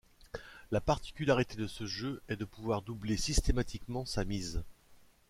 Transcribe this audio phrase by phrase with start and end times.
[0.71, 4.63] La particularité de ce jeu est de pouvoir doubler systématiquement sa mise.